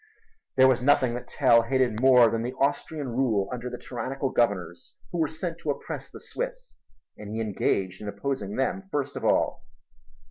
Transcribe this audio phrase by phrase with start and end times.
[0.55, 4.93] There was nothing that Tell hated more than the Austrian rule under the tyrannical governors
[5.11, 6.73] who were sent to oppress the Swiss,
[7.19, 9.63] and he engaged in opposing them first of all.